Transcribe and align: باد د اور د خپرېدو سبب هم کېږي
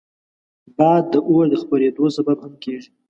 باد 0.77 1.03
د 1.11 1.15
اور 1.29 1.45
د 1.49 1.53
خپرېدو 1.61 2.05
سبب 2.17 2.37
هم 2.43 2.53
کېږي 2.63 2.89